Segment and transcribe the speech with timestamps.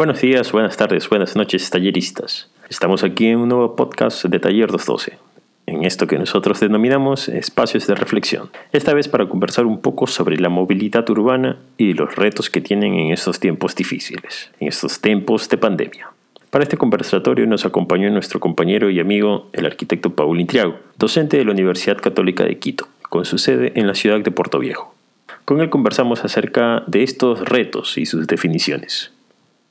[0.00, 2.48] Buenos días, buenas tardes, buenas noches, talleristas.
[2.70, 5.18] Estamos aquí en un nuevo podcast de Taller 212,
[5.66, 8.48] en esto que nosotros denominamos espacios de reflexión.
[8.72, 12.94] Esta vez para conversar un poco sobre la movilidad urbana y los retos que tienen
[12.94, 16.08] en estos tiempos difíciles, en estos tiempos de pandemia.
[16.48, 21.44] Para este conversatorio nos acompañó nuestro compañero y amigo, el arquitecto Paul Intriago, docente de
[21.44, 24.94] la Universidad Católica de Quito, con su sede en la ciudad de Puerto Viejo.
[25.44, 29.12] Con él conversamos acerca de estos retos y sus definiciones.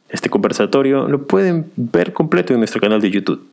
[0.09, 3.47] Este conversatorio lo pueden ver completo en nuestro canal de YouTube.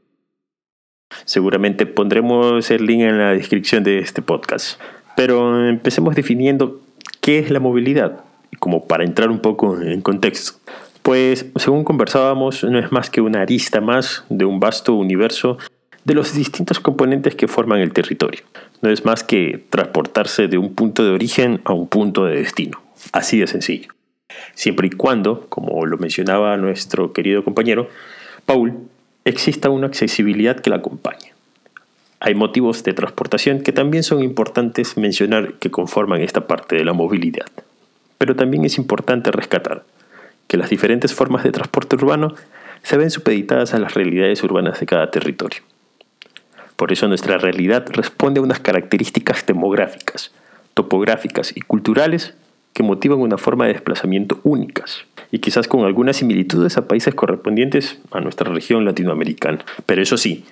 [1.24, 4.80] Seguramente pondremos el link en la descripción de este podcast.
[5.16, 6.80] Pero empecemos definiendo
[7.20, 8.20] qué es la movilidad,
[8.58, 10.58] como para entrar un poco en contexto.
[11.02, 15.56] Pues, según conversábamos, no es más que una arista más de un vasto universo
[16.04, 18.42] de los distintos componentes que forman el territorio.
[18.82, 22.80] No es más que transportarse de un punto de origen a un punto de destino.
[23.12, 23.95] Así de sencillo.
[24.54, 27.88] Siempre y cuando, como lo mencionaba nuestro querido compañero,
[28.44, 28.74] Paul,
[29.24, 31.32] exista una accesibilidad que la acompañe.
[32.20, 36.92] Hay motivos de transportación que también son importantes mencionar que conforman esta parte de la
[36.92, 37.46] movilidad.
[38.18, 39.84] Pero también es importante rescatar
[40.46, 42.34] que las diferentes formas de transporte urbano
[42.82, 45.60] se ven supeditadas a las realidades urbanas de cada territorio.
[46.76, 50.32] Por eso nuestra realidad responde a unas características demográficas,
[50.74, 52.34] topográficas y culturales
[52.76, 57.98] que motivan una forma de desplazamiento únicas y quizás con algunas similitudes a países correspondientes
[58.10, 59.64] a nuestra región latinoamericana.
[59.86, 60.44] Pero eso sí,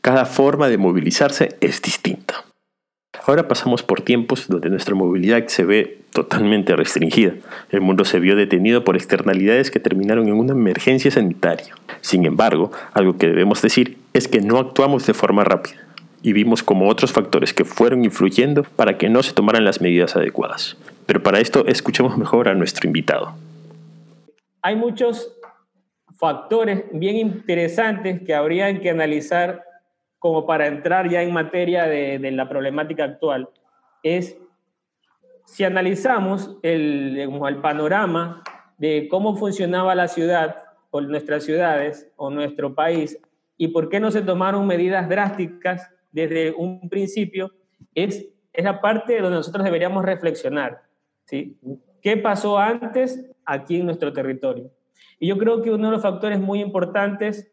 [0.00, 2.46] cada forma de movilizarse es distinta.
[3.26, 7.34] Ahora pasamos por tiempos donde nuestra movilidad se ve totalmente restringida.
[7.68, 11.74] El mundo se vio detenido por externalidades que terminaron en una emergencia sanitaria.
[12.00, 15.76] Sin embargo, algo que debemos decir es que no actuamos de forma rápida
[16.22, 20.16] y vimos como otros factores que fueron influyendo para que no se tomaran las medidas
[20.16, 20.78] adecuadas.
[21.10, 23.34] Pero para esto escuchemos mejor a nuestro invitado.
[24.62, 25.36] Hay muchos
[26.16, 29.64] factores bien interesantes que habrían que analizar
[30.20, 33.48] como para entrar ya en materia de, la problemática actual,
[34.04, 34.38] es
[35.46, 38.44] si analizamos el, el panorama
[38.78, 40.58] de cómo funcionaba la ciudad
[40.92, 43.18] o nuestras ciudades o nuestro país
[43.56, 47.50] y por qué no se tomaron medidas drásticas desde un principio,
[47.96, 50.88] es, es la parte donde nosotros deberíamos reflexionar.
[51.30, 51.56] ¿Sí?
[52.02, 54.70] ¿Qué pasó antes aquí en nuestro territorio?
[55.20, 57.52] Y yo creo que uno de los factores muy importantes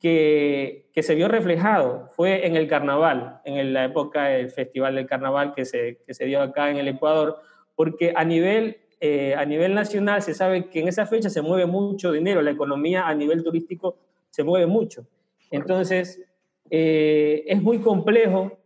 [0.00, 5.54] que, se vio reflejado fue en el carnaval, en la época del Festival del Carnaval
[5.54, 7.38] que se, se dio acá en el Ecuador,
[7.74, 11.66] porque a nivel, eh, a nivel nacional se sabe que en esa fecha se mueve
[11.66, 13.96] mucho dinero, la economía a nivel turístico
[14.30, 15.06] se mueve mucho.
[15.50, 16.22] Entonces,
[16.70, 18.58] eh, es muy complejo,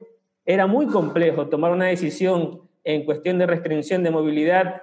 [0.45, 4.83] era muy complejo tomar una decisión en cuestión de restricción de movilidad,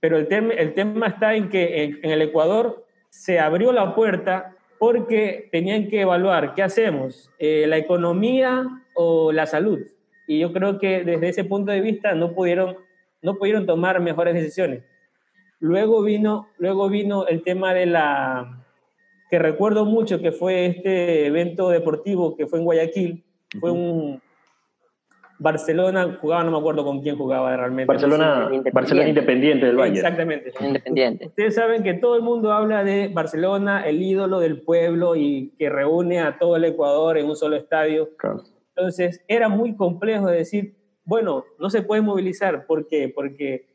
[0.00, 5.48] pero el, el tema está en que en el Ecuador se abrió la puerta porque
[5.52, 9.80] tenían que evaluar qué hacemos, eh, la economía o la salud.
[10.26, 12.76] Y yo creo que desde ese punto de vista no pudieron,
[13.22, 14.82] no pudieron tomar mejores decisiones.
[15.60, 18.64] Luego vino, luego vino el tema de la,
[19.30, 23.24] que recuerdo mucho que fue este evento deportivo que fue en Guayaquil,
[23.58, 24.20] fue un,
[25.38, 27.86] Barcelona jugaba, no me acuerdo con quién jugaba realmente.
[27.86, 29.96] Barcelona Independiente, Barcelona Independiente del Valle.
[29.96, 30.52] Exactamente.
[30.60, 31.26] Independiente.
[31.26, 35.68] Ustedes saben que todo el mundo habla de Barcelona, el ídolo del pueblo y que
[35.68, 38.10] reúne a todo el Ecuador en un solo estadio.
[38.74, 42.66] Entonces, era muy complejo de decir, bueno, no se puede movilizar.
[42.66, 43.12] ¿Por qué?
[43.14, 43.66] Porque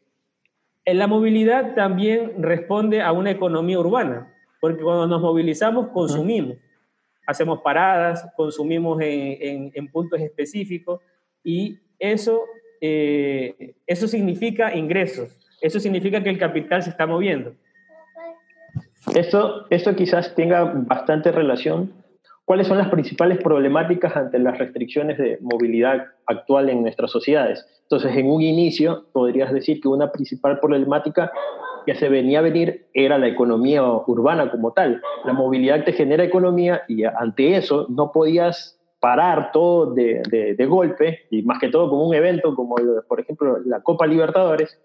[0.86, 6.58] en la movilidad también responde a una economía urbana, porque cuando nos movilizamos consumimos.
[7.28, 11.00] Hacemos paradas, consumimos en, en puntos específicos
[11.44, 12.46] y eso,
[12.82, 17.54] eh, eso significa ingresos, eso significa que el capital se está moviendo.
[19.16, 21.94] Esto, esto quizás tenga bastante relación.
[22.46, 27.66] ¿Cuáles son las principales problemáticas ante las restricciones de movilidad actual en nuestras sociedades?
[27.84, 31.32] Entonces, en un inicio, podrías decir que una principal problemática
[31.86, 35.02] que se venía a venir era la economía urbana como tal.
[35.26, 40.22] La movilidad te genera economía y ante eso no podías parar todo de,
[40.56, 42.76] de, golpe, y más que todo como un evento como,
[43.08, 44.80] por ejemplo, la Copa Libertadores,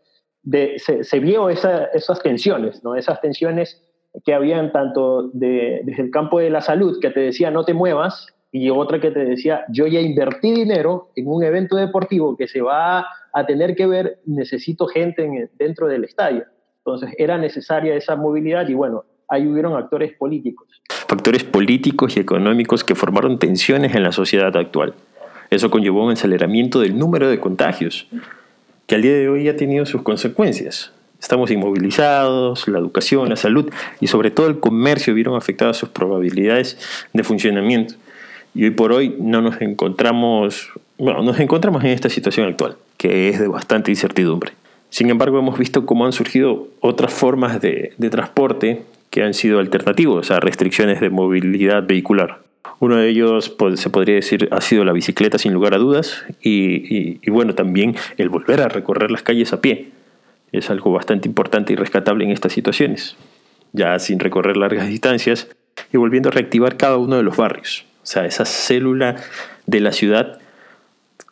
[0.78, 2.96] se, se, vio esa, esas tensiones, ¿no?
[2.96, 3.82] esas tensiones
[4.24, 7.74] que habían tanto de, desde el campo de la salud, que te decía no te
[7.74, 12.48] muevas, y otra que te decía yo ya invertí dinero en un evento deportivo que
[12.48, 16.44] se va a tener que ver, necesito gente dentro del estadio.
[16.78, 20.68] Entonces era necesaria esa movilidad y bueno, ahí hubieron actores políticos.
[20.88, 24.94] Factores políticos y económicos que formaron tensiones en la sociedad actual.
[25.50, 28.08] Eso conllevó un aceleramiento del número de contagios,
[28.86, 30.92] que al día de hoy ha tenido sus consecuencias.
[31.20, 33.70] Estamos inmovilizados, la educación, la salud
[34.00, 36.78] y sobre todo el comercio vieron afectadas sus probabilidades
[37.12, 37.94] de funcionamiento.
[38.54, 43.28] Y hoy por hoy no nos encontramos, bueno, nos encontramos en esta situación actual, que
[43.28, 44.52] es de bastante incertidumbre.
[44.90, 48.82] Sin embargo, hemos visto cómo han surgido otras formas de, transporte
[49.16, 52.40] que han sido alternativos a restricciones de movilidad vehicular.
[52.80, 56.26] Uno de ellos pues, se podría decir ha sido la bicicleta sin lugar a dudas
[56.42, 59.88] y, bueno, también el volver a recorrer las calles a pie.
[60.52, 63.16] Es algo bastante importante y rescatable en estas situaciones,
[63.72, 65.48] ya sin recorrer largas distancias
[65.90, 67.86] y volviendo a reactivar cada uno de los barrios.
[68.02, 69.16] O sea, esa célula
[69.64, 70.40] de la ciudad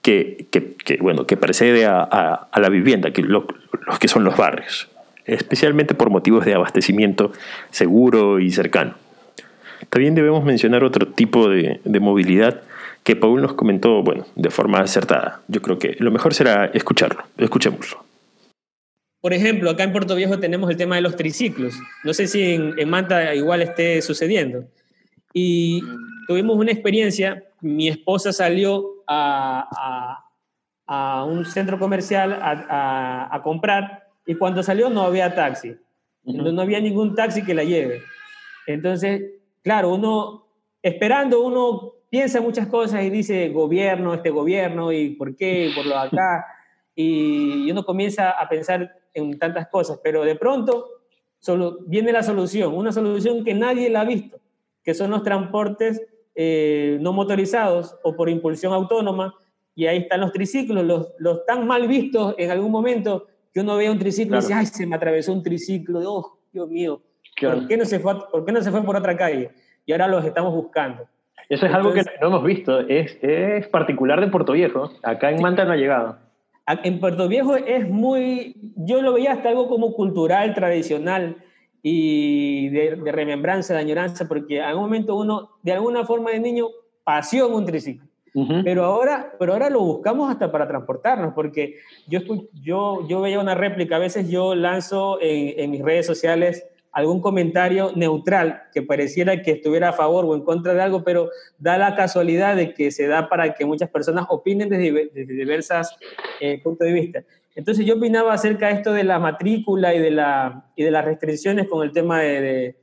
[0.01, 0.47] que,
[1.01, 3.45] bueno, que precede a, la vivienda, que los
[4.01, 4.89] que son los barrios,
[5.25, 7.33] especialmente por motivos de abastecimiento
[7.71, 8.95] seguro y cercano.
[9.91, 12.63] También debemos mencionar otro tipo de, de movilidad
[13.03, 15.43] que Paul nos comentó, bueno, de forma acertada.
[15.49, 17.23] Yo creo que lo mejor será escucharlo.
[17.37, 18.03] Escuchémoslo.
[19.21, 21.75] Por ejemplo, acá en Puerto Viejo tenemos el tema de los triciclos.
[22.03, 24.65] No sé si en, en Manta igual esté sucediendo.
[25.33, 25.83] Y
[26.27, 30.21] tuvimos una experiencia, mi esposa salió a,
[30.87, 35.77] a, un centro comercial a, comprar y cuando salió no había taxi,
[36.25, 38.03] no, había ningún taxi que la lleve.
[38.67, 39.23] Entonces,
[39.63, 40.47] claro, uno,
[40.83, 45.99] esperando, uno piensa muchas cosas y dice, gobierno, este gobierno, y por qué, por lo
[45.99, 46.47] acá,
[46.95, 50.89] y uno comienza a pensar en tantas cosas, pero de pronto
[51.39, 54.41] solo viene la solución, una solución que nadie la ha visto
[54.85, 56.03] que son los transportes
[56.35, 59.35] eh, no motorizados o por impulsión autónoma,
[59.75, 63.77] y ahí están los triciclos, los, los tan mal vistos en algún momento que uno
[63.77, 67.01] ve un triciclo y dice, ay, se me atravesó un triciclo, oh, Dios mío,
[67.41, 69.53] ¿por, qué no se fue, ¿por qué no se fue por otra calle?
[69.87, 71.07] Y ahora los estamos buscando.
[71.49, 75.41] Eso es algo que no hemos visto, es, es particular de Puerto Viejo, acá en
[75.41, 76.19] Manta no ha llegado.
[76.83, 81.37] En Puerto Viejo es muy, yo lo veía hasta algo como cultural, tradicional,
[81.87, 86.69] y de, remembranza, de añoranza, porque en algún momento uno, de alguna forma de niño,
[87.05, 88.09] pasió en un triciclo.
[88.65, 91.77] Pero, ahora, pero ahora lo buscamos hasta para transportarnos, porque
[92.09, 92.21] yo,
[92.53, 97.21] yo, yo veía una réplica, a veces yo lanzo en, en mis redes sociales algún
[97.21, 101.29] comentario neutral que pareciera que estuviera a favor o en contra de algo, pero
[101.59, 105.97] da la casualidad de que se da para que muchas personas opinen desde, desde diversos
[106.41, 107.25] eh, puntos de vista.
[107.57, 111.05] Entonces yo opinaba acerca de esto de la matrícula y de, la, y de las
[111.05, 112.77] restricciones con el tema de,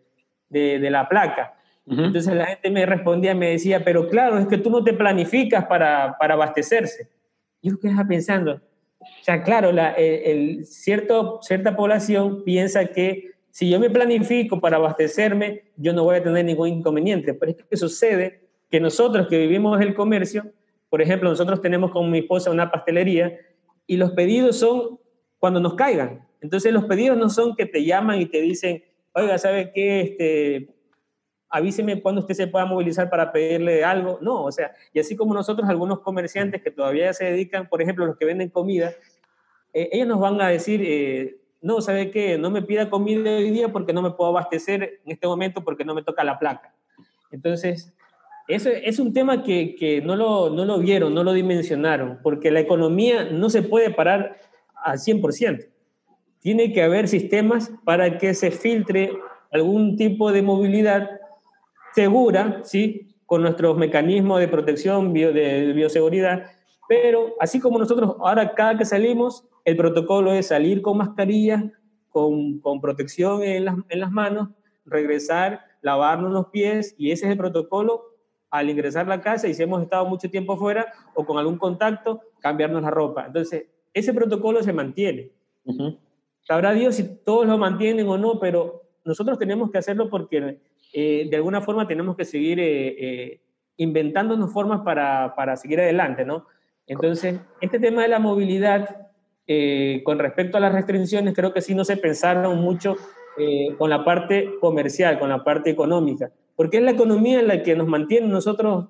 [0.50, 1.54] de, de, la placa.
[1.88, 5.66] Entonces la gente me respondía, me decía, pero claro, es que tú no te planificas
[5.66, 7.10] para, para abastecerse.
[7.62, 8.62] Yo quedaba pensando,
[9.02, 14.78] o sea, claro, la, el, cierto, cierta población piensa que si yo me planifico para
[14.78, 17.34] abastecerme, yo no voy a tener ningún inconveniente.
[17.34, 20.52] Pero es que sucede que nosotros que vivimos el comercio,
[20.90, 23.38] por ejemplo, nosotros tenemos con mi esposa una pastelería
[23.88, 25.00] y los pedidos son
[25.40, 26.26] cuando nos caigan.
[26.40, 30.02] Entonces los pedidos no son que te llaman y te dicen, oiga, ¿sabe qué?
[30.02, 30.70] Este,
[31.52, 34.18] avíseme cuando usted se pueda movilizar para pedirle algo.
[34.22, 38.06] No, o sea, y así como nosotros, algunos comerciantes que todavía se dedican, por ejemplo,
[38.06, 38.94] los que venden comida,
[39.74, 42.38] eh, ellos nos van a decir, eh, no, ¿sabe qué?
[42.38, 45.86] No me pida comida hoy día porque no me puedo abastecer en este momento porque
[45.86, 46.74] no me toca la placa.
[47.32, 47.94] Entonces,
[48.48, 52.50] eso es un tema que, que no, lo, no lo vieron, no lo dimensionaron, porque
[52.50, 54.38] la economía no se puede parar
[54.76, 55.68] al 100%.
[56.40, 59.12] Tiene que haber sistemas para que se filtre
[59.52, 61.21] algún tipo de movilidad
[61.94, 63.08] segura, ¿sí?
[63.26, 66.44] con nuestros mecanismos de protección, de bioseguridad,
[66.90, 71.72] pero así como nosotros ahora cada que salimos, el protocolo es salir con mascarilla,
[72.10, 74.50] con, con protección en las, en las manos,
[74.86, 78.04] regresar, lavarnos los pies y ese es el protocolo
[78.50, 81.58] al ingresar a la casa y si hemos estado mucho tiempo fuera o con algún
[81.58, 83.28] contacto, cambiarnos la ropa.
[83.28, 85.32] Entonces, ese protocolo se mantiene.
[86.42, 90.60] Sabrá Dios si todos lo mantienen o no, pero nosotros tenemos que hacerlo porque
[90.94, 93.42] eh, de alguna forma tenemos que seguir eh, eh,
[93.78, 96.46] inventándonos formas para, para, seguir adelante, ¿no?
[96.88, 99.08] Entonces, este tema de la movilidad,
[100.04, 102.96] con respecto a las restricciones, creo que sí no se pensaron mucho
[103.78, 106.32] con la parte comercial, con la parte económica
[106.62, 108.86] porque es la economía en la que nos mantiene nosotros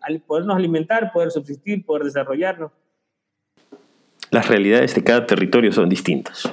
[0.00, 2.72] al podernos alimentar, poder subsistir, poder desarrollarnos.
[4.32, 6.50] Las realidades de cada territorio son distintas.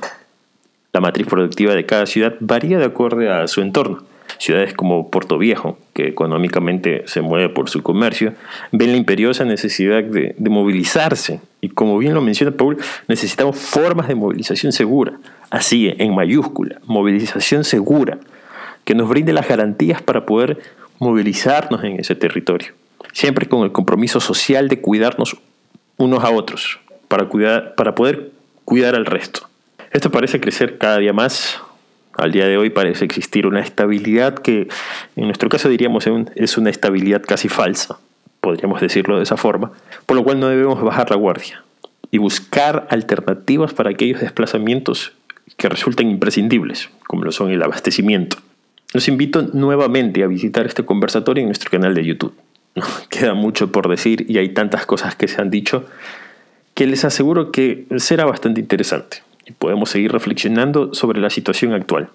[0.92, 4.04] La matriz productiva de cada ciudad varía de acuerdo a su entorno.
[4.44, 8.34] Ciudades como Puerto Viejo, que económicamente se mueve por su comercio,
[8.74, 11.40] ven la imperiosa necesidad de, movilizarse.
[11.62, 12.76] Y como bien lo menciona Paul,
[13.08, 15.14] necesitamos formas de movilización segura.
[15.50, 18.18] Así, en mayúscula, movilización segura
[18.84, 20.60] que nos brinde las garantías para poder
[21.00, 22.74] movilizarnos en ese territorio,
[23.14, 25.38] siempre con el compromiso social de cuidarnos
[25.96, 28.32] unos a otros, para, cuidar, para poder
[28.66, 29.48] cuidar al resto.
[29.94, 31.63] Esto parece crecer cada día más.
[32.16, 34.68] Al día de hoy parece existir una estabilidad que
[35.16, 37.98] en nuestro caso diríamos es una estabilidad casi falsa,
[38.40, 39.72] podríamos decirlo de esa forma,
[40.06, 41.64] por lo cual no debemos bajar la guardia
[42.12, 45.14] y buscar alternativas para aquellos desplazamientos
[45.58, 48.38] que resultan imprescindibles, como lo son el abastecimiento.
[48.94, 52.36] Los invito nuevamente a visitar este conversatorio en nuestro canal de YouTube.
[53.10, 55.86] Queda mucho por decir y hay tantas cosas que se han dicho
[56.76, 62.10] que les aseguro que será bastante interesante podemos seguir reflexionando sobre la situación actual.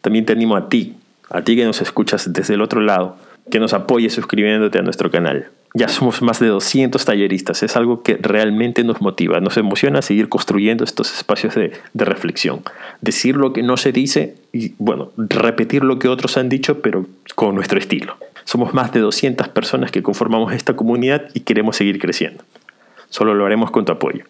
[0.00, 0.94] También te animo a ti,
[1.30, 3.16] a ti que nos escuchas desde el otro lado,
[3.50, 5.48] que nos apoyes suscribiéndote a nuestro canal.
[5.74, 10.28] Ya somos más de 200 talleristas, es algo que realmente nos motiva, nos emociona seguir
[10.28, 12.62] construyendo estos espacios de, de, reflexión.
[13.00, 17.06] Decir lo que no se dice y, bueno, repetir lo que otros han dicho, pero
[17.34, 18.18] con nuestro estilo.
[18.44, 22.44] Somos más de 200 personas que conformamos esta comunidad y queremos seguir creciendo.
[23.08, 24.24] Solo lo haremos con tu apoyo.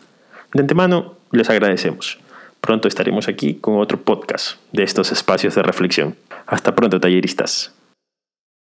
[0.54, 2.18] De antemano, les agradecemos.
[2.62, 6.16] Pronto estaremos aquí con otro podcast de estos espacios de reflexión.
[6.47, 7.75] Hasta pronto, talleristas.